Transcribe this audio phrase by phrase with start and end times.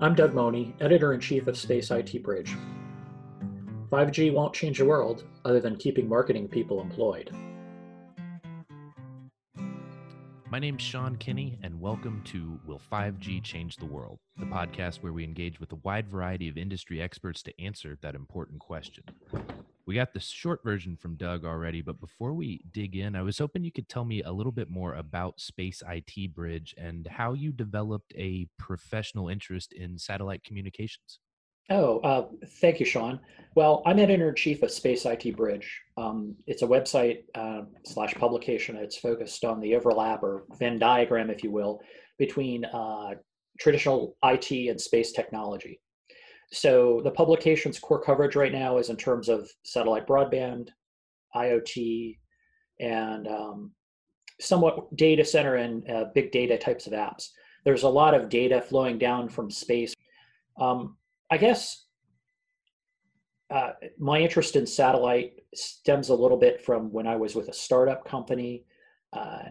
[0.00, 2.54] I'm Doug Mohney, editor in chief of Space IT Bridge.
[3.90, 7.34] 5G won't change the world other than keeping marketing people employed.
[10.48, 15.12] My name's Sean Kinney, and welcome to Will 5G Change the World, the podcast where
[15.12, 19.02] we engage with a wide variety of industry experts to answer that important question.
[19.88, 23.38] We got the short version from Doug already, but before we dig in, I was
[23.38, 27.32] hoping you could tell me a little bit more about Space IT Bridge and how
[27.32, 31.20] you developed a professional interest in satellite communications.
[31.70, 32.26] Oh, uh,
[32.60, 33.18] thank you, Sean.
[33.54, 35.80] Well, I'm editor in chief of Space IT Bridge.
[35.96, 38.76] Um, it's a website uh, slash publication.
[38.76, 41.80] It's focused on the overlap or Venn diagram, if you will,
[42.18, 43.14] between uh,
[43.58, 45.80] traditional IT and space technology.
[46.52, 50.68] So the publication's core coverage right now is in terms of satellite broadband,
[51.34, 52.18] IoT,
[52.80, 53.72] and um,
[54.40, 57.28] somewhat data center and uh, big data types of apps.
[57.64, 59.94] There's a lot of data flowing down from space.
[60.58, 60.96] Um,
[61.30, 61.84] I guess
[63.50, 67.52] uh, my interest in satellite stems a little bit from when I was with a
[67.52, 68.64] startup company
[69.12, 69.44] uh,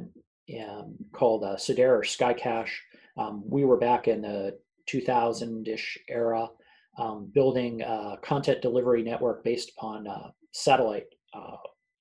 [0.67, 2.70] um, called uh, Cidera or SkyCache.
[3.17, 6.48] Um, we were back in the 2000-ish era,
[6.98, 11.58] um, building a content delivery network based upon uh, satellite uh,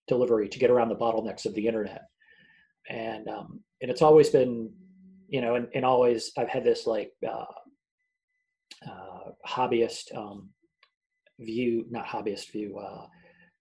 [0.08, 2.02] delivery to get around the bottlenecks of the internet.
[2.88, 4.72] And um, and it's always been,
[5.28, 7.44] you know, and, and always I've had this like uh,
[8.88, 10.50] uh, hobbyist um,
[11.40, 12.78] view, not hobbyist view.
[12.78, 13.06] Uh,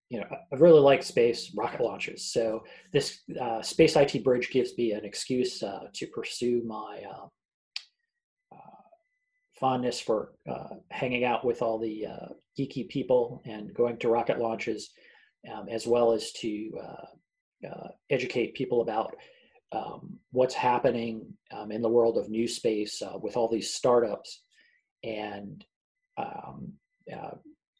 [0.09, 2.31] you know, I really like space rocket launches.
[2.31, 7.02] So this uh, space IT bridge gives me an excuse to pursue my
[9.59, 10.34] fondness for
[10.92, 12.06] hanging out with all the
[12.58, 14.92] geeky people and going to rocket launches,
[15.52, 16.72] um, as well as to
[18.09, 19.16] educate people about
[19.72, 24.42] um, what's happening um, in the world of new space with all these startups.
[25.03, 25.64] And
[26.17, 26.73] um,
[27.14, 27.36] uh,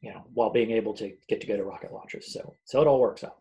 [0.06, 2.32] you know while being able to get to go to rocket launches.
[2.32, 3.38] So so it all works out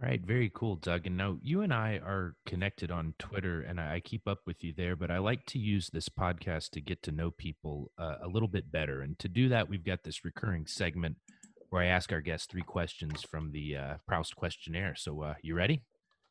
[0.00, 3.80] all right very cool doug and now you and i are connected on twitter and
[3.80, 7.02] i keep up with you there but i like to use this podcast to get
[7.02, 10.24] to know people uh, a little bit better and to do that we've got this
[10.24, 11.16] recurring segment
[11.70, 15.54] where i ask our guests three questions from the uh, proust questionnaire so uh, you
[15.54, 15.82] ready?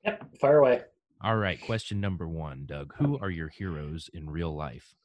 [0.05, 0.81] Yep fire away.
[1.21, 4.95] All right question number one doug who are your heroes in real life?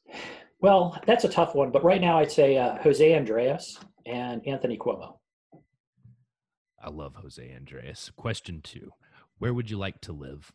[0.61, 4.77] Well, that's a tough one, but right now I'd say uh, Jose Andres and Anthony
[4.77, 5.17] Cuomo.
[6.83, 8.11] I love Jose Andres.
[8.17, 8.91] Question two
[9.39, 10.51] Where would you like to live?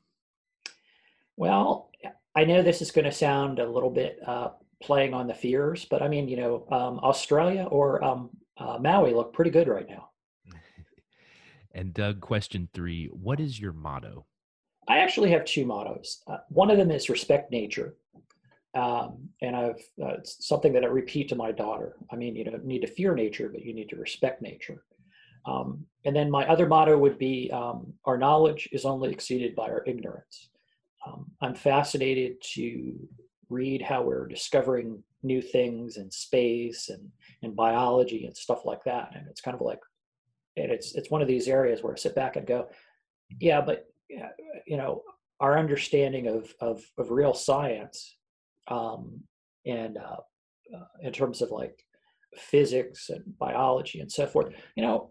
[1.36, 1.90] Well,
[2.36, 4.50] I know this is going to sound a little bit uh,
[4.82, 9.14] playing on the fears, but I mean, you know, um, Australia or um, uh, Maui
[9.14, 10.10] look pretty good right now.
[11.72, 14.26] and Doug, question three What is your motto?
[14.86, 16.22] I actually have two mottos.
[16.26, 17.94] Uh, one of them is respect nature,
[18.74, 21.96] um, and I've uh, it's something that I repeat to my daughter.
[22.10, 24.82] I mean, you don't need to fear nature, but you need to respect nature.
[25.48, 29.64] Um, and then my other motto would be um, our knowledge is only exceeded by
[29.64, 30.50] our ignorance.
[31.06, 32.94] Um, I'm fascinated to
[33.48, 37.08] read how we're discovering new things in space and,
[37.42, 39.12] and biology and stuff like that.
[39.14, 39.80] And it's kind of like,
[40.56, 42.68] and it's, it's one of these areas where I sit back and go,
[43.40, 43.86] yeah, but
[44.66, 45.02] you know,
[45.40, 48.16] our understanding of, of, of real science
[48.68, 49.20] um,
[49.66, 50.16] and uh,
[50.76, 51.84] uh, in terms of like
[52.36, 55.10] physics and biology and so forth you know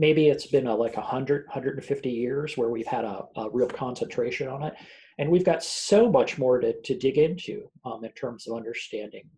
[0.00, 4.48] maybe it's been a, like 100 150 years where we've had a, a, real concentration
[4.48, 4.74] on it.
[5.18, 9.28] And we've got so much more to, to dig into um, in terms of understanding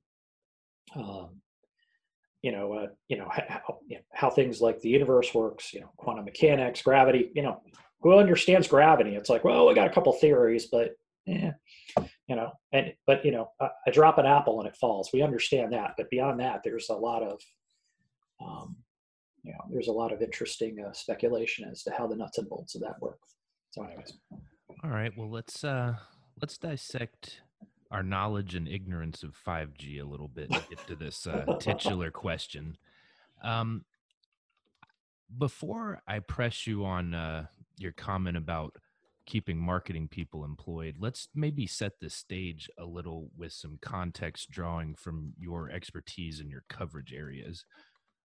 [0.94, 1.40] um,
[2.42, 5.80] you know uh, you know how, you know how things like the universe works you
[5.80, 7.60] know quantum mechanics gravity you know
[8.00, 9.14] who understands gravity?
[9.14, 10.90] It's like well we got a couple theories but
[11.24, 11.52] yeah
[12.28, 15.10] you know and but you know I, drop an apple and it falls.
[15.12, 17.40] We understand that but beyond that there's a lot of
[18.44, 18.76] um,
[19.42, 22.48] you know there's a lot of interesting uh, speculation as to how the nuts and
[22.48, 23.18] bolts of that work.
[23.70, 24.12] So anyways.
[24.84, 25.94] All right well let's uh
[26.40, 27.40] let's dissect
[27.90, 32.10] our knowledge and ignorance of 5g a little bit to get to this uh, titular
[32.24, 32.76] question.
[33.42, 33.84] Um
[35.38, 37.46] before i press you on uh
[37.78, 38.76] your comment about
[39.26, 44.94] keeping marketing people employed, let's maybe set the stage a little with some context drawing
[44.94, 47.64] from your expertise in your coverage areas.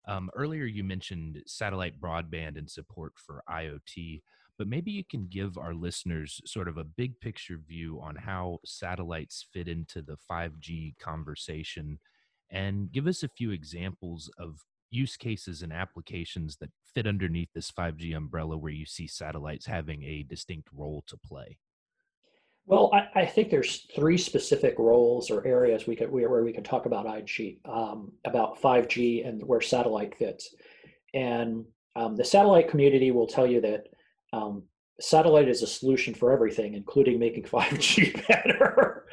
[0.08, 4.22] Um, earlier, you mentioned satellite broadband and support for IoT,
[4.58, 8.60] but maybe you can give our listeners sort of a big picture view on how
[8.66, 12.00] satellites fit into the 5G conversation
[12.50, 17.70] and give us a few examples of use cases and applications that fit underneath this
[17.72, 21.58] 5G umbrella where you see satellites having a distinct role to play?
[22.68, 26.66] Well, I, I, think there's three specific roles or areas we could where we can
[26.66, 30.54] talk about IG, um, about 5G and where satellite fits.
[31.14, 31.64] And
[31.96, 33.86] um, the satellite community will tell you that
[34.34, 34.64] um,
[35.00, 39.06] satellite is a solution for everything, including making 5G better.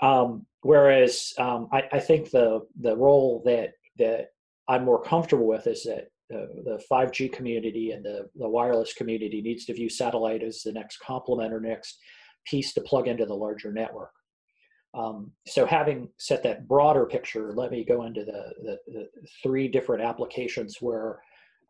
[0.00, 4.30] Um, whereas um, I, I, think the the role that that
[4.66, 9.42] I'm more comfortable with is that the, the 5G community and the, the wireless community
[9.42, 11.98] needs to view satellite as the next complement or next
[12.44, 14.12] piece to plug into the larger network.
[14.94, 19.08] Um, so having set that broader picture, let me go into the, the, the
[19.42, 21.20] three different applications where,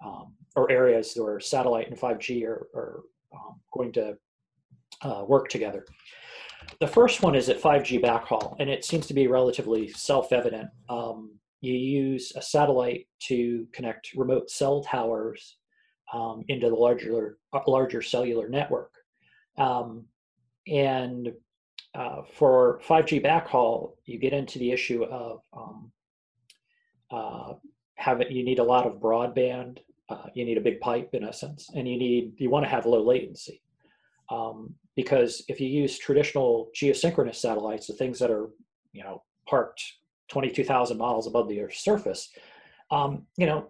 [0.05, 3.01] um, or areas where satellite and 5G are, are
[3.35, 4.17] um, going to
[5.03, 5.87] uh, work together.
[6.81, 10.69] The first one is at 5G backhaul, and it seems to be relatively self-evident.
[10.89, 15.57] Um, you use a satellite to connect remote cell towers
[16.13, 18.93] um, into the larger, larger cellular network.
[19.57, 20.05] Um,
[20.67, 21.33] and
[21.95, 25.93] uh, for 5G backhaul, you get into the issue of um,
[27.11, 27.53] uh,
[27.95, 29.79] having you need a lot of broadband.
[30.09, 32.85] Uh, you need a big pipe in essence, and you need you want to have
[32.85, 33.63] low latency
[34.31, 38.51] um, because if you use traditional geosynchronous satellites, the things that are
[38.93, 39.83] you know parked
[40.29, 42.31] 22,000 miles above the Earth's surface,
[42.91, 43.69] um, you know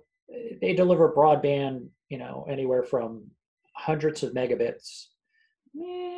[0.61, 3.25] they deliver broadband you know anywhere from
[3.75, 5.07] hundreds of megabits
[5.79, 6.14] eh,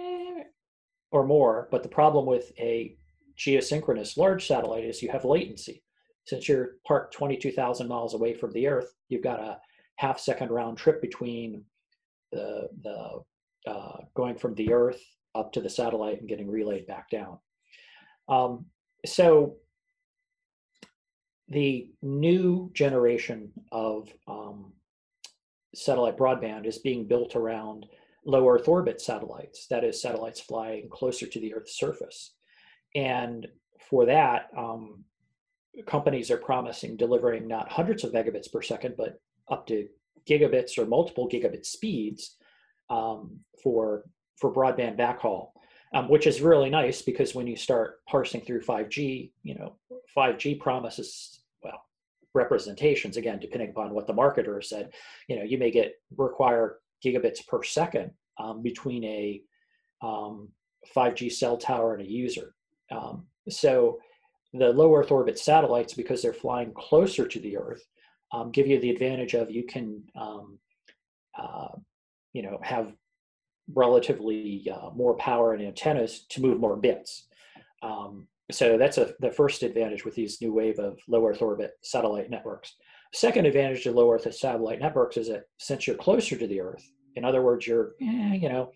[1.11, 1.69] or more.
[1.71, 2.97] But the problem with a
[3.39, 5.83] geosynchronous large satellite is you have latency.
[6.27, 9.59] Since you're parked 22,000 miles away from the Earth, you've got a
[9.97, 11.65] half second round trip between
[12.33, 13.23] the, the
[13.71, 15.01] uh, going from the Earth
[15.35, 17.39] up to the satellite and getting relayed back down.
[18.29, 18.67] Um,
[19.05, 19.57] so
[21.49, 24.73] the new generation of um,
[25.75, 27.87] satellite broadband is being built around
[28.27, 32.35] low Earth orbit satellites, that is, satellites flying closer to the Earth's surface.
[32.95, 33.47] And
[33.89, 35.05] for that, um,
[35.87, 39.87] companies are promising delivering not hundreds of megabits per second, but up to
[40.29, 42.37] gigabits or multiple gigabit speeds
[42.91, 44.05] um, for
[44.37, 45.51] for broadband backhaul,
[45.95, 49.77] um, which is really nice because when you start parsing through 5G, you know,
[50.17, 51.83] 5G promises well
[52.35, 54.91] representations again, depending upon what the marketer said.
[55.29, 59.43] You know, you may get require gigabits per second um, between a
[60.03, 60.49] um,
[60.95, 62.55] 5G cell tower and a user.
[62.91, 63.99] Um, so
[64.53, 67.85] the low Earth orbit satellites, because they're flying closer to the Earth,
[68.33, 70.59] um, give you the advantage of you can, um,
[71.39, 71.69] uh,
[72.33, 72.93] you know, have
[73.75, 77.27] relatively uh, more power and antennas to move more bits.
[77.83, 81.73] Um, so that's a, the first advantage with these new wave of low Earth orbit
[81.83, 82.75] satellite networks.
[83.17, 86.87] Second advantage of low Earth satellite networks is that since you're closer to the Earth,
[87.15, 88.73] in other words, you're, eh, you know,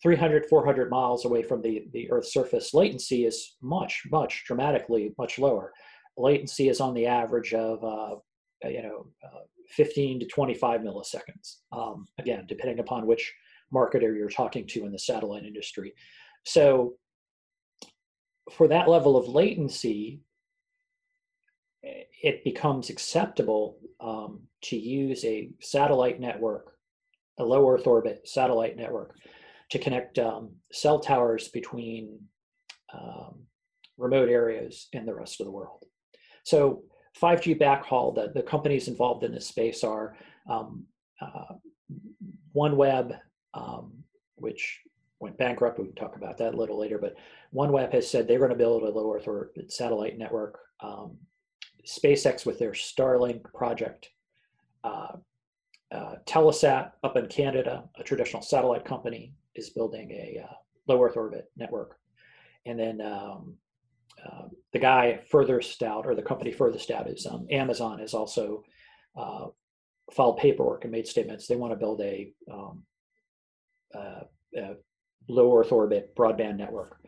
[0.00, 5.40] 300, 400 miles away from the, the Earth's surface, latency is much, much dramatically much
[5.40, 5.72] lower.
[6.16, 8.14] Latency is on the average of, uh,
[8.68, 9.40] you know, uh,
[9.70, 11.56] 15 to 25 milliseconds.
[11.72, 13.34] Um, again, depending upon which
[13.74, 15.94] marketer you're talking to in the satellite industry.
[16.46, 16.94] So
[18.52, 20.20] for that level of latency,
[22.24, 26.74] it becomes acceptable um, to use a satellite network
[27.38, 29.16] a low Earth orbit satellite network
[29.70, 32.18] to connect um, cell towers between
[32.92, 33.40] um,
[33.96, 35.84] remote areas in the rest of the world.
[36.44, 36.84] So
[37.20, 40.16] 5G backhaul, the, the companies involved in this space are
[40.48, 40.84] um,
[41.20, 41.54] uh,
[42.54, 43.18] OneWeb,
[43.54, 43.92] um,
[44.36, 44.80] which
[45.20, 45.78] went bankrupt.
[45.78, 47.16] We can talk about that a little later, but
[47.54, 50.58] OneWeb has said they're going to build a low Earth orbit satellite network.
[50.80, 51.16] Um,
[51.86, 54.10] SpaceX with their Starlink project
[54.82, 55.16] uh,
[55.92, 60.54] uh, Telesat up in Canada, a traditional satellite company, is building a uh,
[60.88, 61.98] low Earth orbit network.
[62.66, 63.54] And then um,
[64.24, 68.64] uh, the guy furthest out, or the company furthest out, is um, Amazon, has also
[69.16, 69.46] uh,
[70.12, 71.46] filed paperwork and made statements.
[71.46, 72.82] They want to build a, um,
[73.94, 74.74] a
[75.28, 77.00] low Earth orbit broadband network.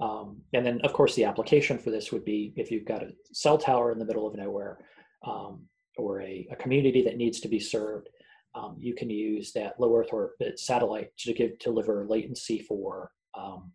[0.00, 3.12] Um, and then, of course, the application for this would be if you've got a
[3.32, 4.78] cell tower in the middle of nowhere
[5.26, 5.62] um,
[5.96, 8.08] or a, a community that needs to be served
[8.54, 13.72] um, you can use that low Earth orbit satellite to give deliver latency for um,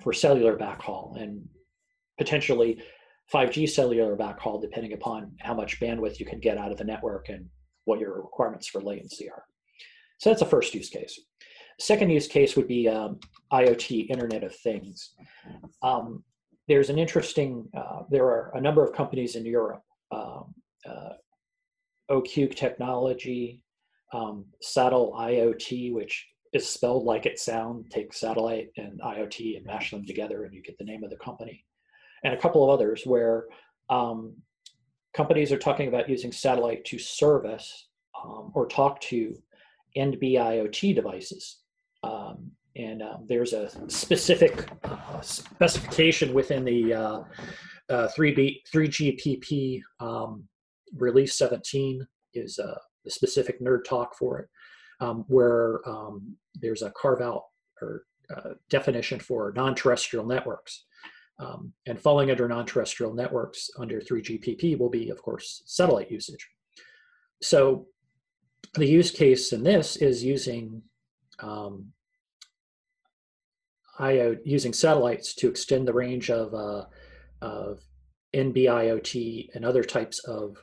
[0.00, 1.46] for cellular backhaul and
[2.18, 2.82] potentially
[3.32, 7.28] 5G cellular backhaul, depending upon how much bandwidth you can get out of the network
[7.28, 7.46] and
[7.84, 9.44] what your requirements for latency are.
[10.18, 11.18] So that's the first use case.
[11.78, 13.18] Second use case would be um,
[13.52, 15.14] IoT, Internet of Things.
[15.82, 16.22] Um,
[16.68, 20.54] there's an interesting, uh, there are a number of companies in Europe, um,
[20.88, 21.14] uh,
[22.08, 23.62] Technology,
[24.12, 27.88] um, Sateliot, which is spelled like it sounds.
[27.90, 31.16] Take satellite and IoT and mash them together, and you get the name of the
[31.16, 31.64] company.
[32.22, 33.44] And a couple of others where
[33.90, 34.34] um,
[35.14, 37.88] companies are talking about using satellite to service
[38.22, 39.36] um, or talk to
[39.96, 41.60] NB-IoT devices.
[42.04, 47.20] Um, and um, there's a specific uh, specification within the uh,
[47.88, 50.44] uh, 3B, 3GPP um,
[50.96, 54.48] release 17 is uh, the specific nerd talk for it,
[55.00, 57.44] um, where um, there's a carve out
[57.80, 60.84] or uh, definition for non-terrestrial networks.
[61.40, 66.48] Um, and falling under non-terrestrial networks under 3GPP will be, of course, satellite usage.
[67.42, 67.86] So
[68.74, 70.82] the use case in this is using
[71.40, 71.92] um,
[73.98, 76.84] IO, using satellites to extend the range of, uh,
[77.40, 77.80] of
[78.34, 80.56] NB-IoT and other types of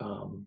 [0.00, 0.46] um,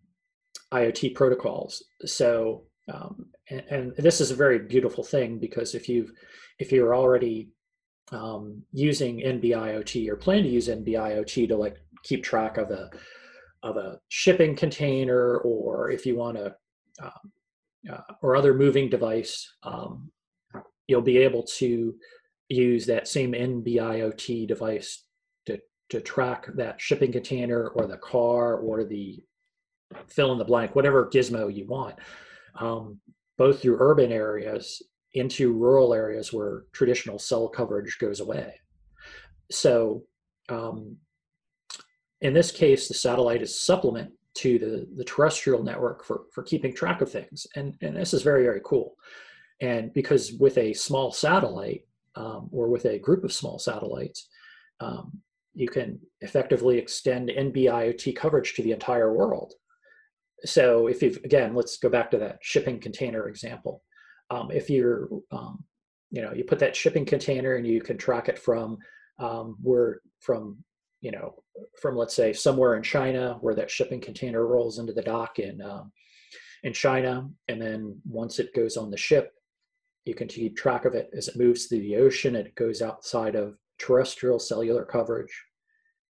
[0.72, 1.84] IoT protocols.
[2.06, 6.12] So, um, and, and, this is a very beautiful thing because if you've
[6.60, 7.50] if you're already
[8.12, 12.90] um, using NB-IoT or plan to use NB-IoT to like keep track of a
[13.64, 16.54] of a shipping container, or if you want to,
[17.02, 17.32] um,
[17.92, 20.12] uh, or other moving device, um,
[20.88, 21.96] you'll be able to
[22.50, 25.06] use that same NB-IoT device
[25.46, 25.60] to
[25.90, 29.24] to track that shipping container or the car or the
[30.08, 31.96] fill in the blank, whatever gizmo you want,
[32.56, 33.00] um,
[33.38, 34.82] both through urban areas
[35.14, 38.60] into rural areas where traditional cell coverage goes away.
[39.52, 40.04] So,
[40.50, 40.98] um,
[42.22, 46.74] in this case, the satellite is supplement to the, the terrestrial network for, for keeping
[46.74, 47.46] track of things.
[47.56, 48.96] And, and this is very, very cool.
[49.62, 51.86] And because with a small satellite
[52.16, 54.28] um, or with a group of small satellites,
[54.80, 55.20] um,
[55.54, 59.54] you can effectively extend NB-IoT coverage to the entire world.
[60.46, 63.84] So if you've, again, let's go back to that shipping container example
[64.34, 65.64] um, if you're um,
[66.12, 68.78] you know you put that shipping container and you can track it from
[69.20, 70.58] um, where from
[71.04, 71.36] you know
[71.80, 75.62] from let's say somewhere in China where that shipping container rolls into the dock in
[75.62, 75.92] um,
[76.64, 79.34] in China and then once it goes on the ship
[80.06, 83.36] you can keep track of it as it moves through the ocean it goes outside
[83.36, 85.44] of terrestrial cellular coverage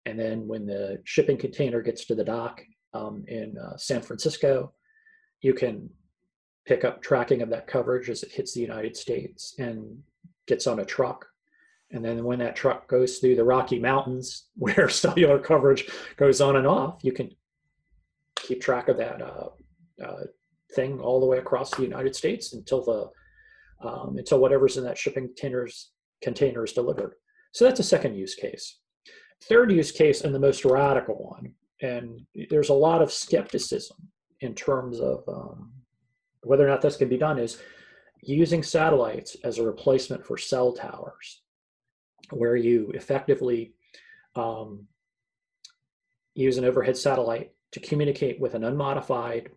[0.07, 2.63] and then when the shipping container gets to the dock
[2.95, 4.73] um, in uh, San Francisco
[5.43, 5.89] you can
[6.67, 9.99] pick up tracking of that coverage as it hits the United States and
[10.47, 11.27] gets on a truck.
[11.91, 16.57] And then when that truck goes through the Rocky Mountains, where cellular coverage goes on
[16.57, 17.31] and off, you can
[18.37, 19.49] keep track of that uh,
[20.05, 20.25] uh,
[20.75, 23.11] thing all the way across the United States until the
[23.81, 27.15] um, until whatever's in that shipping containers container is delivered.
[27.53, 28.81] So that's a second use case.
[29.45, 33.97] Third use case, and the most radical one, and there's a lot of skepticism
[34.41, 35.73] in terms of um,
[36.43, 37.59] whether or not this can be done is
[38.21, 41.43] using satellites as a replacement for cell towers,
[42.31, 43.75] where you effectively
[44.35, 44.87] um,
[46.35, 49.51] use an overhead satellite to communicate with an unmodified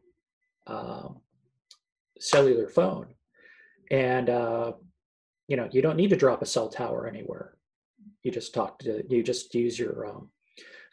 [0.67, 1.09] uh,
[2.19, 3.07] cellular phone.
[3.89, 4.73] And uh,
[5.47, 7.57] you know, you don't need to drop a cell tower anywhere.
[8.23, 10.29] You just talk to, you just use your um,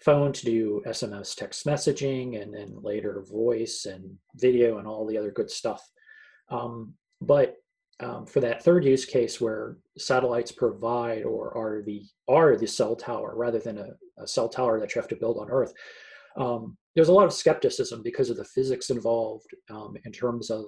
[0.01, 5.19] phone to do SMS text messaging and then later voice and video and all the
[5.19, 5.89] other good stuff.
[6.49, 7.57] Um, but
[8.01, 12.95] um, for that third use case where satellites provide or are the are the cell
[12.95, 13.89] tower rather than a,
[14.23, 15.73] a cell tower that you have to build on Earth,
[16.37, 20.67] um, there's a lot of skepticism because of the physics involved um, in terms of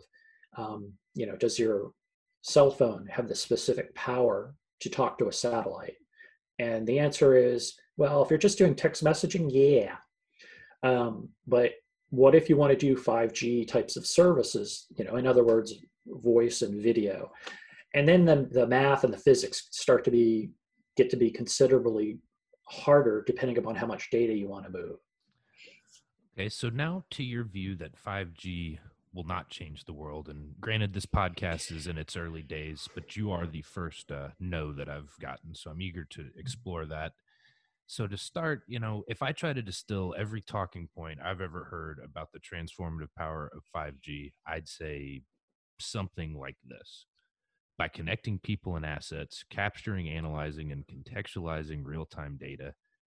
[0.57, 1.93] um, you know does your
[2.43, 5.97] cell phone have the specific power to talk to a satellite?
[6.59, 9.97] And the answer is well, if you're just doing text messaging, yeah.
[10.83, 11.73] Um, but
[12.09, 14.87] what if you want to do 5G types of services?
[14.97, 15.75] You know, in other words,
[16.07, 17.31] voice and video,
[17.95, 20.51] and then the, the math and the physics start to be
[20.97, 22.19] get to be considerably
[22.65, 24.97] harder depending upon how much data you want to move.
[26.35, 28.79] Okay, so now to your view that 5G
[29.13, 30.29] will not change the world.
[30.29, 34.29] And granted, this podcast is in its early days, but you are the first uh,
[34.39, 35.55] no that I've gotten.
[35.55, 37.13] So I'm eager to explore that.
[37.87, 41.65] So to start, you know, if I try to distill every talking point I've ever
[41.65, 45.23] heard about the transformative power of 5G, I'd say
[45.81, 47.07] something like this.
[47.79, 52.75] By connecting people and assets, capturing, analyzing, and contextualizing real time data,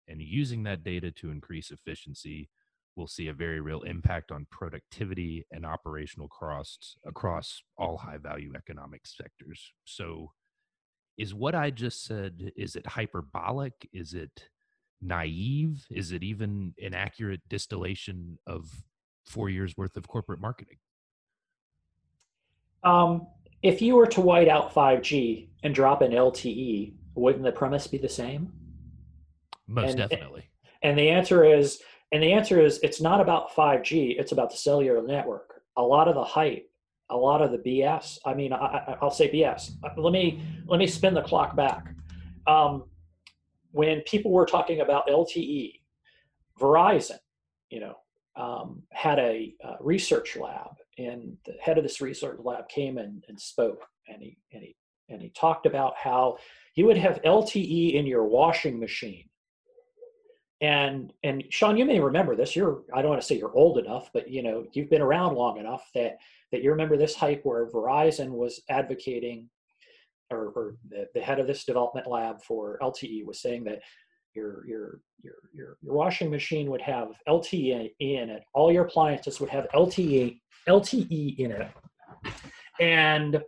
[0.08, 2.48] and using that data to increase efficiency,
[2.96, 8.52] we'll see a very real impact on productivity and operational costs across all high value
[8.56, 9.72] economic sectors.
[9.84, 10.32] So,
[11.18, 13.88] is what I just said, is it hyperbolic?
[13.92, 14.48] Is it
[15.00, 15.84] naive?
[15.90, 18.84] Is it even an accurate distillation of
[19.26, 20.78] four years worth of corporate marketing?
[22.84, 23.26] Um,
[23.62, 27.98] if you were to white out 5G and drop in LTE, wouldn't the premise be
[27.98, 28.52] the same?
[29.66, 30.48] Most And- definitely.
[30.82, 34.18] And the answer is, and the answer is, it's not about 5G.
[34.18, 35.62] It's about the cellular network.
[35.76, 36.68] A lot of the hype,
[37.08, 38.18] a lot of the BS.
[38.26, 39.72] I mean, I, I- I'll say BS.
[39.84, 41.94] Uh, Let me let me spin the clock back.
[42.46, 42.84] Um,
[43.70, 45.80] when people were talking about LTE,
[46.58, 47.18] Verizon,
[47.70, 47.94] you know,
[48.36, 53.24] um, had a uh, research lab, and the head of this research lab came and,
[53.28, 54.76] and spoke, and he and he
[55.08, 56.36] and he talked about how
[56.74, 59.28] you would have LTE in your washing machine
[60.62, 62.54] and and Sean, you may remember this.
[62.54, 65.34] You're I don't want to say you're old enough, but you know you've been around
[65.34, 66.18] long enough that
[66.52, 69.50] that you remember this hype where Verizon was advocating,
[70.30, 73.80] or, or the, the head of this development lab for LTE was saying that
[74.34, 78.44] your your your your your washing machine would have LTE in it.
[78.54, 81.68] All your appliances would have LTE LTE in it,
[82.80, 83.42] and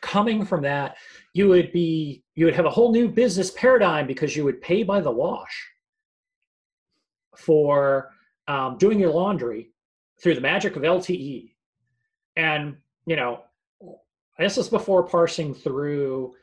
[0.00, 0.96] coming from that,
[1.32, 4.82] you would be you would have a whole new business paradigm because you would pay
[4.82, 5.68] by the wash
[7.36, 8.10] for
[8.48, 9.70] um, doing your laundry
[10.20, 11.52] through the magic of LTE.
[12.36, 12.76] And,
[13.06, 13.42] you know,
[14.38, 16.34] this is before parsing through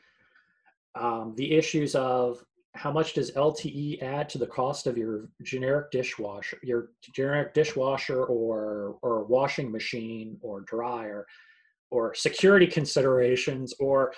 [0.94, 2.42] um, the issues of
[2.76, 8.24] how much does LTE add to the cost of your generic dishwasher, your generic dishwasher
[8.24, 11.26] or, or washing machine or dryer,
[11.90, 14.12] or security considerations, or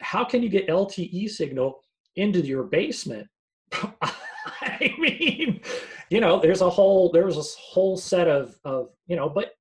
[0.00, 1.80] how can you get LTE signal
[2.16, 3.28] into your basement?
[3.72, 5.60] I mean,
[6.10, 9.52] you know, there's a whole there's a whole set of of you know, but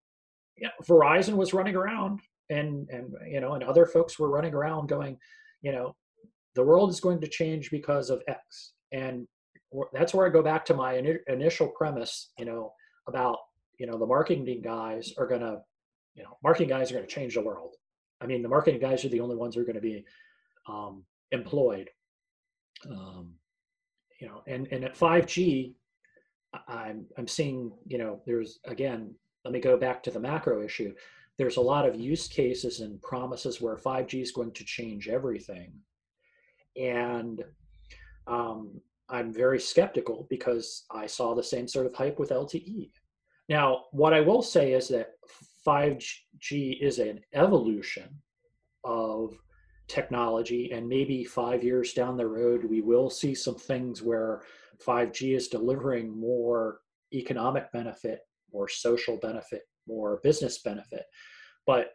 [0.58, 4.54] you know, Verizon was running around and and you know, and other folks were running
[4.54, 5.18] around going,
[5.62, 5.96] you know,
[6.56, 9.28] the world is going to change because of X, and
[9.94, 12.74] that's where I go back to my ini- initial premise, you know,
[13.08, 13.38] about
[13.78, 15.60] you know the marketing guys are going to,
[16.16, 17.76] you know, marketing guys are going to change the world.
[18.22, 20.06] I mean, the marketing guys are the only ones who are going to be
[20.68, 21.90] um, employed.
[22.90, 23.34] Um,
[24.20, 25.74] you know, and and at 5G,
[26.68, 29.16] I'm, I'm seeing you know there's again.
[29.44, 30.94] Let me go back to the macro issue.
[31.40, 35.74] There's a lot of use cases and promises where 5G is going to change everything,
[36.76, 37.44] and
[38.28, 38.80] um,
[39.10, 42.92] I'm very skeptical because I saw the same sort of hype with LTE.
[43.50, 45.10] Now, what I will say is that
[45.68, 48.10] 5G is an evolution
[48.84, 49.38] of
[49.92, 54.42] technology and maybe five years down the road we will see some things where
[54.88, 56.80] 5g is delivering more
[57.14, 58.22] economic benefit
[58.54, 61.04] more social benefit more business benefit
[61.68, 61.90] but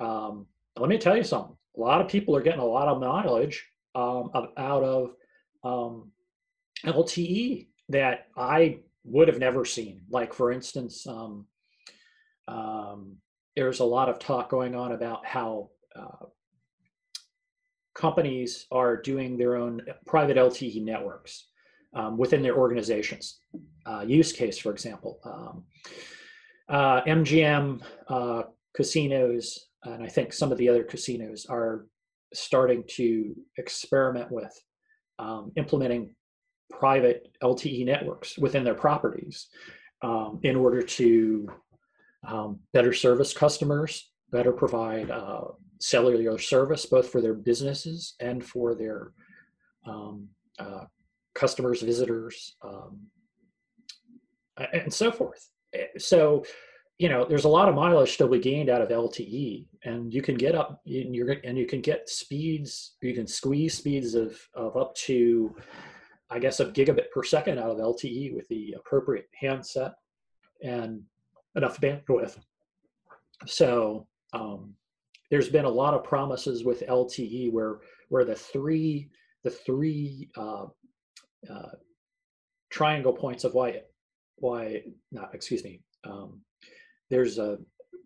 [0.00, 0.46] um,
[0.78, 3.66] let me tell you something a lot of people are getting a lot of mileage
[3.94, 5.14] um, out of
[5.64, 6.10] um,
[6.86, 11.46] lte that i would have never seen like for instance um,
[12.48, 13.16] um,
[13.56, 16.26] there's a lot of talk going on about how uh,
[17.94, 21.48] companies are doing their own private LTE networks
[21.94, 23.38] um, within their organizations.
[23.86, 25.20] Uh, use case, for example,
[26.68, 28.42] uh, MGM uh,
[28.74, 31.86] casinos, and I think some of the other casinos are
[32.36, 34.52] starting to experiment with
[35.18, 36.14] um, implementing
[36.70, 39.48] private LTE networks within their properties
[40.02, 41.48] um, in order to
[42.26, 45.42] um, better service customers, better provide uh,
[45.80, 49.12] cellular service both for their businesses and for their
[49.86, 50.84] um, uh,
[51.34, 53.00] customers, visitors, um,
[54.72, 55.50] and so forth.
[55.98, 56.44] So,
[56.98, 60.22] you know, there's a lot of mileage still be gained out of LTE, and you
[60.22, 64.38] can get up, and you're and you can get speeds, you can squeeze speeds of
[64.54, 65.54] of up to,
[66.30, 69.92] I guess, a gigabit per second out of LTE with the appropriate handset
[70.62, 71.02] and
[71.56, 72.38] enough bandwidth.
[73.46, 74.06] So.
[74.32, 74.74] Um,
[75.30, 77.78] there's been a lot of promises with LTE where
[78.08, 79.10] where the three
[79.42, 80.66] the three uh,
[81.50, 81.70] uh,
[82.70, 83.80] triangle points of why
[84.36, 86.40] why not excuse me um,
[87.10, 87.58] there's a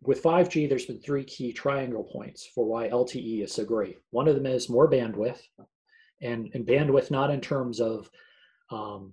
[0.03, 3.99] with 5G there's been three key triangle points for why LTE is so great.
[4.11, 5.41] One of them is more bandwidth
[6.23, 8.11] and and bandwidth not in terms of
[8.71, 9.13] um,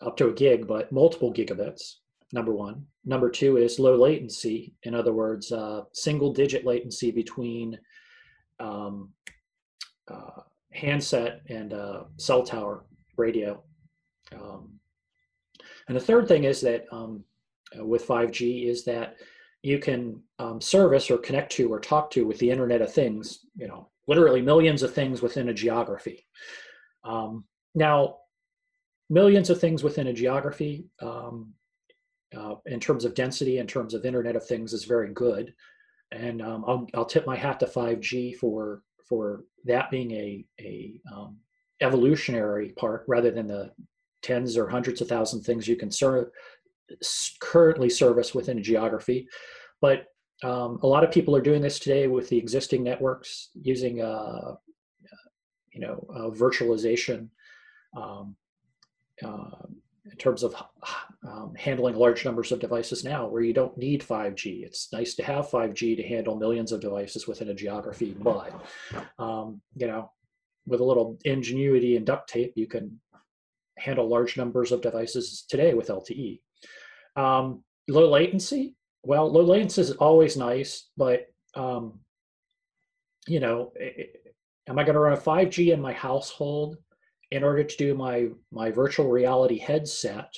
[0.00, 1.96] up to a gig but multiple gigabits
[2.32, 2.86] number one.
[3.04, 4.74] Number two is low latency.
[4.84, 7.78] In other words, uh, single digit latency between
[8.58, 9.10] um,
[10.08, 12.84] uh, handset and uh, cell tower
[13.16, 13.62] radio.
[14.32, 14.78] Um,
[15.88, 17.24] and the third thing is that um,
[17.76, 19.16] with 5G is that
[19.62, 23.40] you can um, service or connect to or talk to with the Internet of Things,
[23.56, 26.26] you know, literally millions of things within a geography.
[27.04, 28.16] Um, now,
[29.08, 31.52] millions of things within a geography um,
[32.36, 35.54] uh, in terms of density, in terms of Internet of Things, is very good.
[36.12, 41.00] and um, I'll, I'll tip my hat to 5G for for that being a a
[41.12, 41.36] um,
[41.80, 43.72] evolutionary part rather than the
[44.22, 46.30] tens or hundreds of thousand things you can serve
[47.40, 49.28] currently service within a geography.
[49.80, 50.06] But
[50.42, 54.54] um, a lot of people are doing this today with the existing networks using, uh,
[55.72, 57.28] you know, uh, virtualization
[57.96, 58.36] um,
[59.22, 59.66] uh,
[60.10, 60.54] in terms of
[61.26, 64.64] um, handling large numbers of devices now, where you don't need 5G.
[64.64, 68.52] It's nice to have 5G to handle millions of devices within a geography, but
[69.18, 70.10] um, you know,
[70.66, 72.98] with a little ingenuity and duct tape, you can
[73.78, 76.40] handle large numbers of devices today with LTE.
[77.16, 82.00] Um, low latency, well, low latency is always nice, but um,
[83.26, 83.72] you know,
[84.68, 86.76] am I going to run a 5G in my household
[87.30, 90.34] in order to do my my virtual reality headset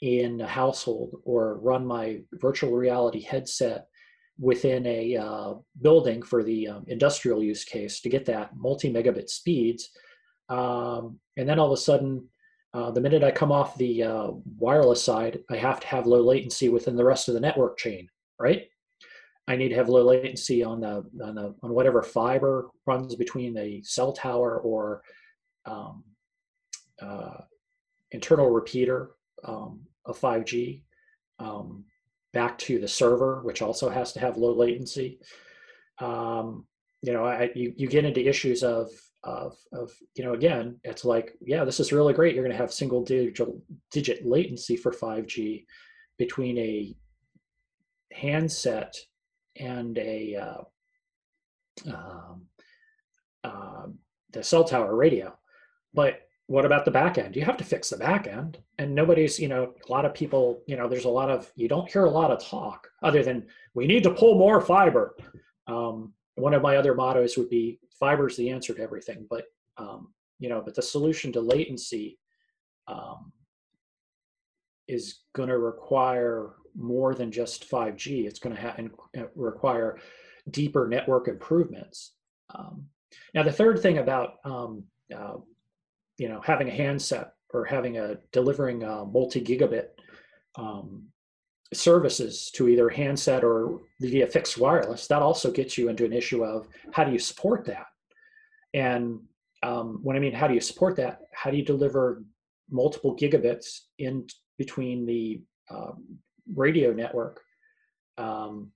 [0.00, 3.86] in a household, or run my virtual reality headset
[4.38, 9.30] within a uh, building for the um, industrial use case to get that multi megabit
[9.30, 9.90] speeds?
[10.48, 12.28] Um, and then all of a sudden,
[12.74, 16.20] uh, the minute I come off the uh, wireless side, I have to have low
[16.20, 18.08] latency within the rest of the network chain,
[18.38, 18.66] right?
[19.46, 23.54] I need to have low latency on the on the on whatever fiber runs between
[23.54, 25.02] the cell tower or
[25.66, 26.02] um,
[27.00, 27.42] uh,
[28.10, 29.10] internal repeater
[29.44, 30.82] um, of 5G
[31.38, 31.84] um,
[32.32, 35.20] back to the server, which also has to have low latency.
[36.00, 36.66] Um,
[37.02, 38.90] you know, I, you, you get into issues of
[39.24, 42.34] of, of you know again it's like yeah this is really great.
[42.34, 43.46] You're going to have single digit
[43.90, 45.64] digit latency for 5g
[46.18, 46.94] between a
[48.12, 48.94] handset
[49.56, 52.46] and a uh, um,
[53.42, 53.86] uh,
[54.32, 55.36] the cell tower radio.
[55.92, 57.36] But what about the back end?
[57.36, 60.62] You have to fix the back end and nobody's you know a lot of people
[60.66, 63.46] you know there's a lot of you don't hear a lot of talk other than
[63.74, 65.16] we need to pull more fiber.
[65.66, 69.44] Um, one of my other mottos would be fiber is the answer to everything, but
[69.76, 72.18] um, you know, but the solution to latency
[72.88, 73.32] um,
[74.88, 78.26] is going to require more than just 5G.
[78.26, 78.76] It's going to ha-
[79.18, 79.98] uh, require
[80.50, 82.12] deeper network improvements.
[82.54, 82.86] Um,
[83.32, 85.36] now, the third thing about um, uh,
[86.18, 89.88] you know having a handset or having a delivering a multi-gigabit
[90.56, 91.04] um,
[91.72, 96.44] services to either handset or via fixed wireless, that also gets you into an issue
[96.44, 97.86] of how do you support that?
[98.74, 99.20] And
[99.62, 102.22] um, when I mean how do you support that, how do you deliver
[102.70, 104.26] multiple gigabits in
[104.58, 106.04] between the um,
[106.54, 107.40] radio network?
[108.18, 108.70] Um,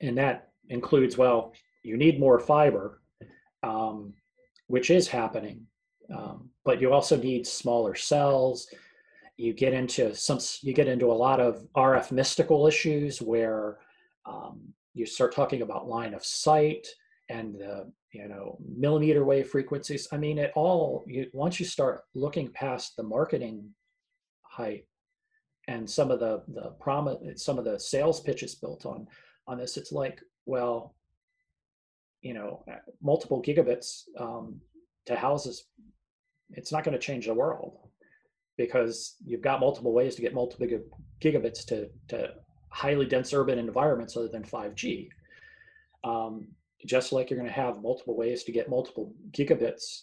[0.00, 3.02] and that includes, well, you need more fiber,
[3.62, 4.14] um,
[4.66, 5.66] which is happening,
[6.14, 8.68] um, but you also need smaller cells
[9.36, 13.78] you get into some you get into a lot of rf mystical issues where
[14.26, 14.60] um,
[14.94, 16.86] you start talking about line of sight
[17.28, 20.08] and the you know millimeter wave frequencies.
[20.12, 23.70] I mean it all you, once you start looking past the marketing
[24.42, 24.86] hype
[25.68, 29.06] and some of the the promise some of the sales pitches built on
[29.46, 30.94] on this it's like well
[32.22, 32.64] you know
[33.02, 34.60] multiple gigabits um,
[35.06, 35.64] to houses
[36.50, 37.78] it's not going to change the world
[38.56, 40.66] because you've got multiple ways to get multiple
[41.20, 42.30] gigabits to, to
[42.68, 45.08] highly dense urban environments other than 5G.
[46.02, 46.48] Um,
[46.86, 50.02] just like you're going to have multiple ways to get multiple gigabits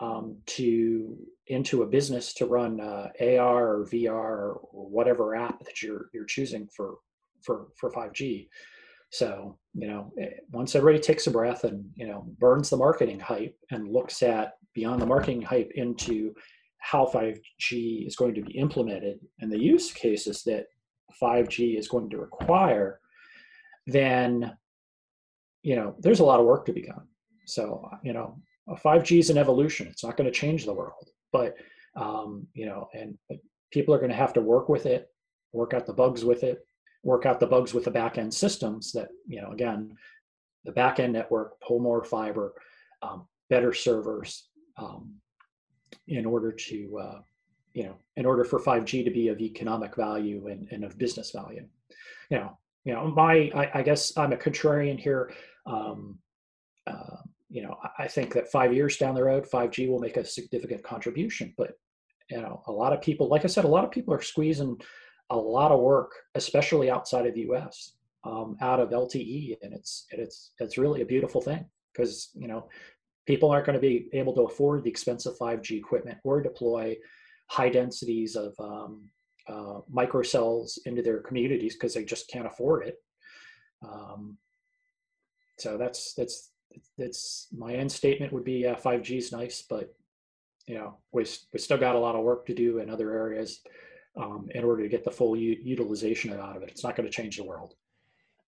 [0.00, 1.16] um, to
[1.48, 6.24] into a business to run uh, AR or VR or whatever app that you're you're
[6.24, 6.96] choosing for
[7.42, 8.48] for for 5G.
[9.10, 13.20] So you know, eh, once everybody takes a breath and you know burns the marketing
[13.20, 16.34] hype and looks at beyond the marketing hype into
[16.84, 20.66] how 5G is going to be implemented and the use cases that
[21.20, 23.00] 5G is going to require,
[23.86, 24.54] then
[25.62, 27.06] you know there's a lot of work to be done.
[27.46, 29.86] So you know, 5G is an evolution.
[29.86, 31.54] It's not going to change the world, but
[31.96, 33.16] um, you know, and
[33.72, 35.08] people are going to have to work with it,
[35.52, 36.66] work out the bugs with it,
[37.02, 38.92] work out the bugs with the back end systems.
[38.92, 39.96] That you know, again,
[40.66, 42.52] the back end network, pull more fiber,
[43.00, 45.14] um, better servers, um,
[46.08, 47.20] in order to uh,
[47.72, 51.30] you know in order for 5g to be of economic value and, and of business
[51.30, 51.66] value.
[52.30, 55.32] You know you know my i, I guess i'm a contrarian here.
[55.66, 56.18] Um,
[56.86, 57.16] uh,
[57.54, 60.82] you know i think that five years down the road 5g will make a significant
[60.82, 61.78] contribution but
[62.28, 64.76] you know a lot of people like i said a lot of people are squeezing
[65.30, 67.92] a lot of work especially outside of the us
[68.24, 72.68] um, out of lte and it's it's it's really a beautiful thing because you know
[73.26, 76.96] people aren't going to be able to afford the expensive 5G equipment or deploy
[77.48, 79.08] high densities of um,
[79.48, 82.96] uh, microcells into their communities because they just can't afford it.
[83.82, 84.38] Um,
[85.58, 86.50] so that's that's
[86.98, 89.94] that's my end statement would be uh, 5G is nice, but
[90.66, 93.60] you know we we still got a lot of work to do in other areas
[94.16, 96.70] um, in order to get the full u- utilization out of it.
[96.70, 97.74] It's not going to change the world.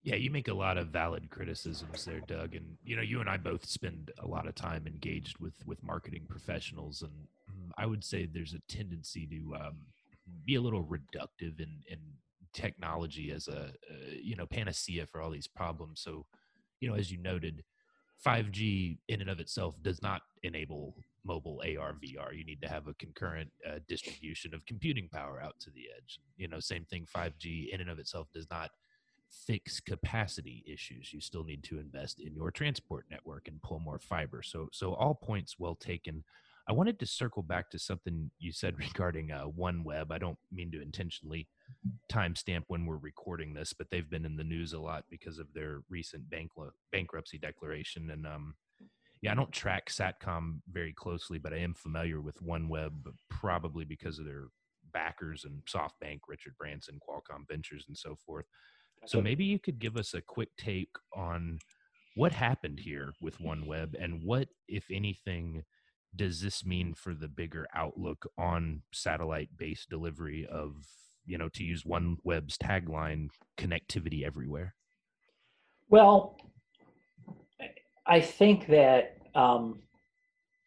[0.04, 3.30] Yeah, you make a lot of valid criticisms there, Doug, and you know you and
[3.30, 7.12] I both spend a lot of time engaged with with marketing professionals, and
[7.50, 9.78] mm, I would say there's a tendency to um,
[10.44, 11.98] be a little reductive in in
[12.52, 16.02] technology as a uh, you know panacea for all these problems.
[16.02, 16.26] So,
[16.80, 17.64] you know, as you noted,
[18.22, 22.34] 5G in and of itself does not enable mobile AR VR.
[22.34, 26.18] You need to have a concurrent uh, distribution of computing power out to the edge.
[26.36, 27.06] You know, same thing.
[27.06, 28.70] 5G in and of itself does not
[29.46, 31.12] fix capacity issues.
[31.12, 34.42] You still need to invest in your transport network and pull more fiber.
[34.42, 36.24] So, so all points well taken.
[36.66, 40.06] I wanted to circle back to something you said regarding uh, OneWeb.
[40.10, 41.48] I don't mean to intentionally
[42.10, 45.52] timestamp when we're recording this, but they've been in the news a lot because of
[45.52, 46.50] their recent bank
[46.92, 48.10] bankruptcy declaration.
[48.10, 48.54] And um,
[49.20, 52.92] yeah, I don't track Satcom very closely, but I am familiar with OneWeb
[53.30, 54.44] probably because of their
[54.92, 58.46] backers and SoftBank, Richard Branson, Qualcomm Ventures, and so forth.
[59.06, 61.58] So maybe you could give us a quick take on
[62.14, 65.64] what happened here with OneWeb and what, if anything,
[66.16, 70.74] does this mean for the bigger outlook on satellite-based delivery of,
[71.26, 74.74] you know, to use OneWeb's tagline, connectivity everywhere?
[75.88, 76.36] Well,
[78.06, 79.80] I think that um,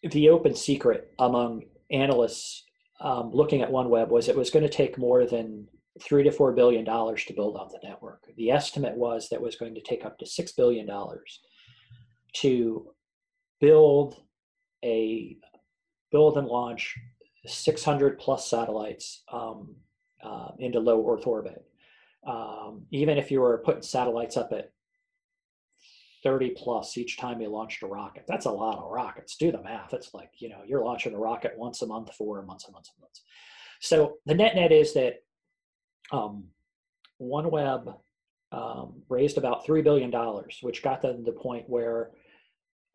[0.03, 2.63] the open secret among analysts
[2.99, 5.67] um, looking at OneWeb was it was going to take more than
[6.01, 8.23] three to four billion dollars to build out the network.
[8.35, 11.39] The estimate was that was going to take up to six billion dollars
[12.37, 12.91] to
[13.59, 14.21] build
[14.83, 15.37] a
[16.11, 16.95] build and launch
[17.45, 19.75] 600 plus satellites um,
[20.23, 21.63] uh, into low Earth orbit.
[22.25, 24.71] Um, even if you were putting satellites up at
[26.23, 29.37] 30 plus each time you launched a rocket, that's a lot of rockets.
[29.37, 29.93] Do the math.
[29.93, 32.91] It's like, you know, you're launching a rocket once a month for months and months
[32.95, 33.21] and months.
[33.79, 35.19] So the net net is that
[36.11, 36.45] um,
[37.21, 37.95] OneWeb
[38.51, 40.11] um, raised about $3 billion,
[40.61, 42.11] which got them to the point where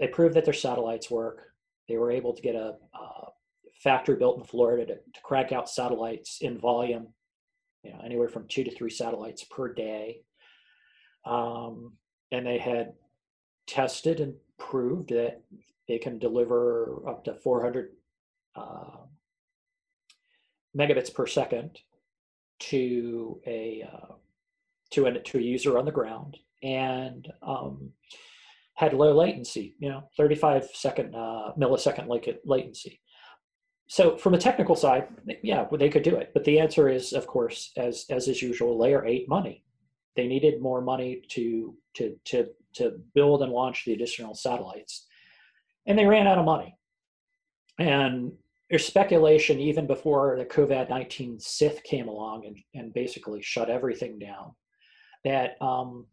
[0.00, 1.42] they proved that their satellites work.
[1.88, 3.30] They were able to get a, a
[3.82, 7.08] factory built in Florida to, to, crank out satellites in volume,
[7.82, 10.20] you know, anywhere from two to three satellites per day.
[11.24, 11.92] Um,
[12.30, 12.92] and they had
[13.66, 15.42] tested and proved that
[15.88, 17.90] they can deliver up to 400
[18.56, 18.96] uh,
[20.76, 21.78] megabits per second
[22.70, 24.14] to a uh,
[24.90, 27.90] to a to a user on the ground and um,
[28.74, 32.08] had low latency, you know, 35 second uh, millisecond
[32.44, 33.00] latency.
[33.88, 35.08] So from a technical side,
[35.42, 36.30] yeah, they could do it.
[36.32, 39.64] But the answer is, of course, as as is usual, layer eight money.
[40.16, 45.06] They needed more money to to to to build and launch the additional satellites,
[45.86, 46.76] and they ran out of money.
[47.78, 48.32] And
[48.72, 54.18] there's speculation even before the COVID 19 Sith came along and, and basically shut everything
[54.18, 54.52] down
[55.24, 56.06] that um,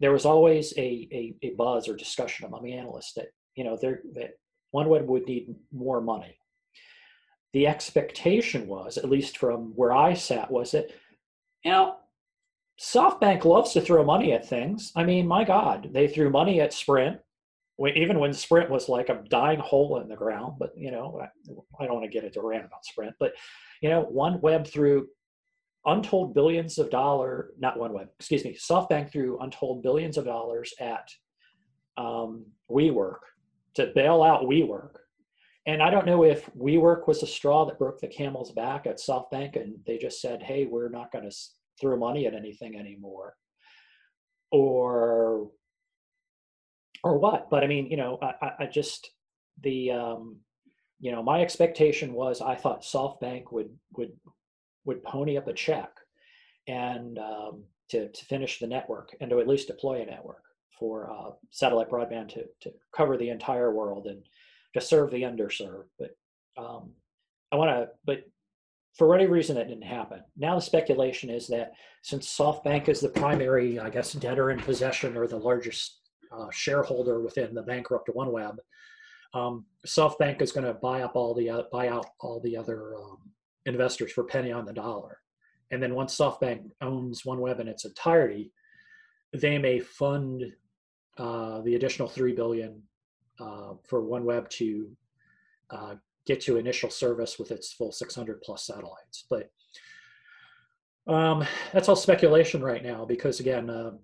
[0.00, 3.76] there was always a, a, a, buzz or discussion among the analysts that, you know,
[3.76, 4.38] there that
[4.74, 6.38] OneWeb would need more money.
[7.52, 10.86] The expectation was, at least from where I sat, was that,
[11.62, 11.96] you know,
[12.80, 14.92] SoftBank loves to throw money at things.
[14.96, 17.18] I mean, my God, they threw money at Sprint
[17.86, 21.82] even when Sprint was like a dying hole in the ground, but you know, I,
[21.82, 23.32] I don't want to get into a rant about Sprint, but
[23.80, 25.06] you know, one web threw
[25.86, 31.08] untold billions of dollar, not OneWeb, excuse me, SoftBank threw untold billions of dollars at
[31.96, 33.20] um, WeWork
[33.74, 34.96] to bail out WeWork.
[35.66, 38.98] And I don't know if WeWork was the straw that broke the camel's back at
[38.98, 41.36] SoftBank, and they just said, "Hey, we're not going to
[41.78, 43.34] throw money at anything anymore,"
[44.50, 45.50] or
[47.08, 47.48] or what.
[47.50, 49.10] But I mean, you know, I, I just
[49.62, 50.36] the um,
[51.00, 54.12] you know my expectation was I thought SoftBank would would
[54.84, 55.90] would pony up a check
[56.66, 60.42] and um, to to finish the network and to at least deploy a network
[60.78, 64.22] for uh, satellite broadband to to cover the entire world and
[64.74, 65.88] to serve the underserved.
[65.98, 66.16] But
[66.56, 66.90] um,
[67.50, 68.24] I want to, but
[68.96, 70.20] for whatever reason, that didn't happen.
[70.36, 75.16] Now the speculation is that since SoftBank is the primary, I guess, debtor in possession
[75.16, 75.97] or the largest
[76.32, 78.56] uh, shareholder within the bankrupt OneWeb,
[79.34, 82.96] um, SoftBank is going to buy up all the uh, buy out all the other
[82.96, 83.18] um,
[83.66, 85.18] investors for penny on the dollar,
[85.70, 88.52] and then once SoftBank owns OneWeb in its entirety,
[89.32, 90.44] they may fund
[91.18, 92.82] uh, the additional three billion
[93.40, 94.90] uh, for OneWeb to
[95.70, 95.94] uh,
[96.26, 99.24] get to initial service with its full 600 plus satellites.
[99.28, 99.50] But
[101.06, 103.98] um, that's all speculation right now because again,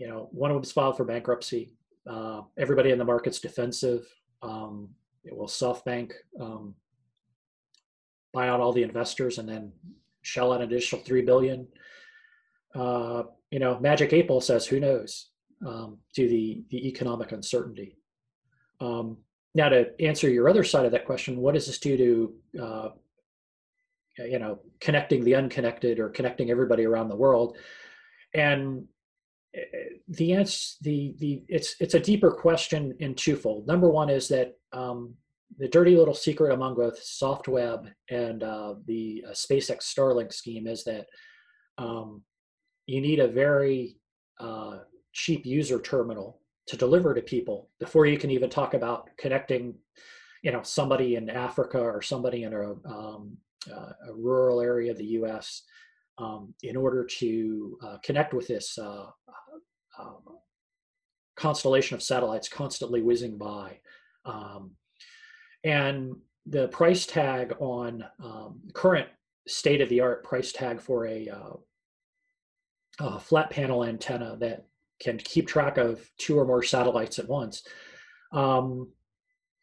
[0.00, 1.74] you know, OneWeb's filed for bankruptcy.
[2.08, 4.06] Uh, everybody in the market's defensive.
[4.42, 4.88] Um,
[5.30, 6.74] will SoftBank um,
[8.32, 9.70] buy out all the investors and then
[10.22, 11.68] shell out an additional three billion?
[12.74, 15.28] Uh, you know, Magic Ball says, who knows?
[15.66, 17.98] Um, to the the economic uncertainty.
[18.80, 19.18] Um,
[19.54, 22.88] now, to answer your other side of that question, what does this do to uh,
[24.16, 27.58] you know connecting the unconnected or connecting everybody around the world?
[28.32, 28.86] And
[30.08, 33.66] the answer, the the it's it's a deeper question in twofold.
[33.66, 35.14] Number one is that um,
[35.58, 40.84] the dirty little secret among both SoftWeb and uh, the uh, SpaceX Starlink scheme is
[40.84, 41.06] that
[41.78, 42.22] um,
[42.86, 43.96] you need a very
[44.38, 44.78] uh,
[45.12, 49.74] cheap user terminal to deliver to people before you can even talk about connecting
[50.42, 53.36] you know somebody in africa or somebody in a, um,
[53.70, 55.62] uh, a rural area of the us
[56.20, 59.06] um, in order to uh, connect with this uh,
[59.98, 60.22] um,
[61.36, 63.78] constellation of satellites constantly whizzing by
[64.24, 64.72] um,
[65.64, 66.14] and
[66.46, 69.08] the price tag on um, current
[69.46, 71.56] state of the art price tag for a, uh,
[73.00, 74.66] a flat panel antenna that
[75.00, 77.62] can keep track of two or more satellites at once.
[78.32, 78.90] Um,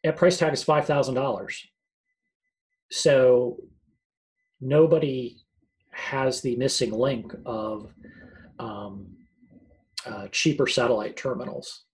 [0.04, 1.64] at price tag is five thousand dollars.
[2.90, 3.58] So
[4.60, 5.38] nobody
[5.98, 7.92] has the missing link of
[8.58, 9.06] um,
[10.06, 11.84] uh, cheaper satellite terminals.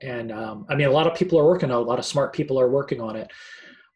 [0.00, 2.04] And um, I mean, a lot of people are working on it, a lot of
[2.04, 3.30] smart people are working on it.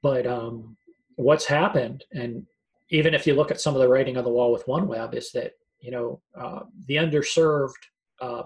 [0.02, 0.76] But um,
[1.16, 2.46] what's happened, and
[2.90, 5.30] even if you look at some of the writing on the wall with OneWeb, is
[5.32, 7.72] that you know uh, the underserved
[8.20, 8.42] uh,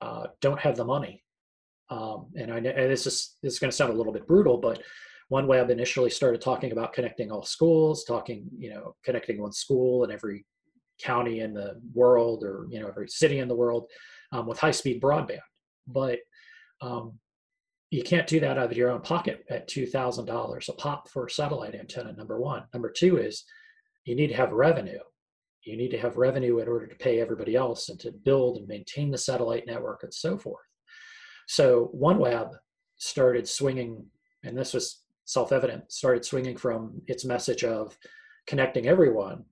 [0.00, 1.22] uh, don't have the money.
[1.90, 4.26] Um, and I know and this is this is going to sound a little bit
[4.26, 4.82] brutal, but
[5.32, 10.10] OneWeb initially started talking about connecting all schools, talking you know connecting one school in
[10.10, 10.44] every
[11.00, 13.90] county in the world or you know every city in the world
[14.32, 15.38] um, with high speed broadband.
[15.86, 16.18] But
[16.80, 17.18] um,
[17.90, 21.08] you can't do that out of your own pocket at two thousand dollars a pop
[21.08, 22.12] for a satellite antenna.
[22.12, 22.64] Number one.
[22.72, 23.44] Number two is
[24.04, 25.00] you need to have revenue
[25.64, 28.68] you need to have revenue in order to pay everybody else and to build and
[28.68, 30.64] maintain the satellite network and so forth.
[31.48, 32.50] So OneWeb
[32.96, 34.06] started swinging,
[34.44, 37.96] and this was self-evident, started swinging from its message of
[38.46, 39.44] connecting everyone,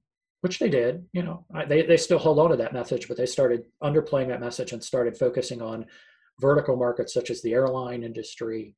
[0.42, 1.04] which they did.
[1.12, 4.40] You know, they they still hold on to that message, but they started underplaying that
[4.40, 5.86] message and started focusing on
[6.40, 8.74] vertical markets such as the airline industry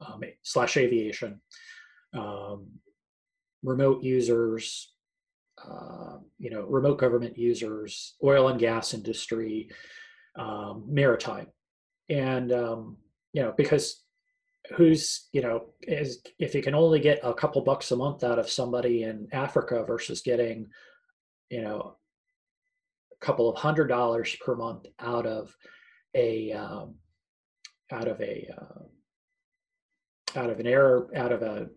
[0.00, 1.40] um, slash aviation,
[2.14, 2.66] um,
[3.62, 4.92] remote users,
[5.62, 9.70] uh, you know, remote government users, oil and gas industry,
[10.36, 11.46] um, maritime,
[12.08, 12.96] and um,
[13.32, 14.02] you know, because
[14.76, 18.38] who's you know, is if you can only get a couple bucks a month out
[18.38, 20.68] of somebody in Africa versus getting,
[21.50, 21.96] you know,
[23.12, 25.54] a couple of hundred dollars per month out of
[26.14, 26.94] a um,
[27.92, 31.68] out of a uh, out of an air out of a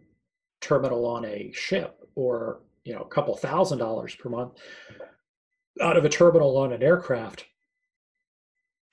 [0.61, 4.53] terminal on a ship or you know a couple thousand dollars per month
[5.81, 7.45] out of a terminal on an aircraft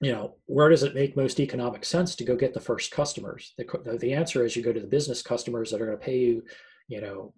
[0.01, 3.53] you know where does it make most economic sense to go get the first customers?
[3.59, 6.19] The, the answer is you go to the business customers that are going to pay
[6.19, 6.43] you
[6.89, 7.35] you know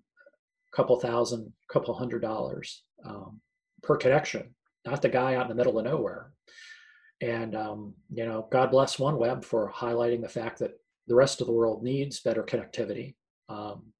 [0.72, 3.40] a couple thousand couple hundred dollars um,
[3.82, 6.32] per connection not the guy out in the middle of nowhere.
[7.20, 10.72] And um, you know god bless oneweb for highlighting the fact that
[11.08, 13.14] the rest of the world needs better connectivity.
[13.48, 13.92] Um,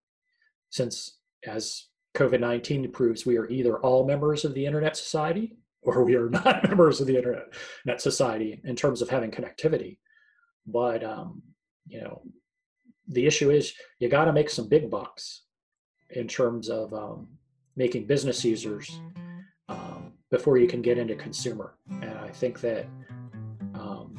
[0.71, 6.05] since as COVID 19 proves we are either all members of the Internet Society or
[6.05, 9.99] we are not members of the Internet Society in terms of having connectivity.
[10.67, 11.43] But, um,
[11.87, 12.23] you know,
[13.09, 15.43] the issue is you got to make some big bucks
[16.11, 17.29] in terms of um,
[17.77, 19.01] making business users
[19.69, 21.75] um, before you can get into consumer.
[21.91, 22.87] And I think that
[23.75, 24.15] um,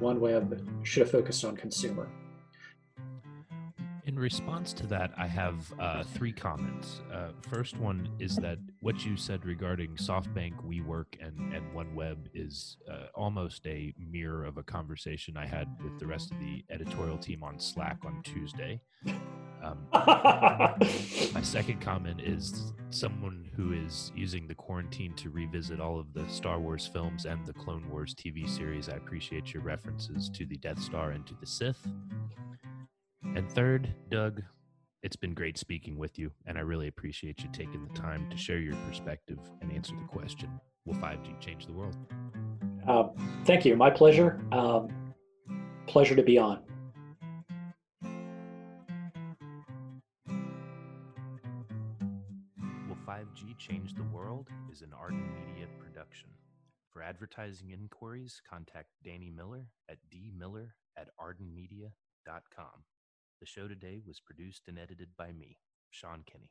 [0.00, 2.08] OneWeb should have focused on consumer.
[4.12, 7.00] In response to that, I have uh, three comments.
[7.10, 12.76] Uh, first one is that what you said regarding SoftBank, WeWork, and, and OneWeb is
[12.90, 17.16] uh, almost a mirror of a conversation I had with the rest of the editorial
[17.16, 18.82] team on Slack on Tuesday.
[19.62, 26.12] Um, my second comment is someone who is using the quarantine to revisit all of
[26.12, 28.90] the Star Wars films and the Clone Wars TV series.
[28.90, 31.88] I appreciate your references to the Death Star and to the Sith.
[33.34, 34.42] And third, Doug,
[35.02, 38.36] it's been great speaking with you, and I really appreciate you taking the time to
[38.36, 41.96] share your perspective and answer the question Will 5G change the world?
[42.86, 43.04] Uh,
[43.44, 43.74] thank you.
[43.74, 44.40] My pleasure.
[44.52, 45.14] Um,
[45.86, 46.60] pleasure to be on.
[52.86, 56.28] Will 5G change the world is an Arden Media production.
[56.92, 60.68] For advertising inquiries, contact Danny Miller at dmiller
[60.98, 62.84] at ardenmedia.com.
[63.40, 65.58] The show today was produced and edited by me,
[65.90, 66.50] Sean Kinney.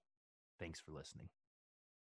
[0.60, 1.30] Thanks for listening.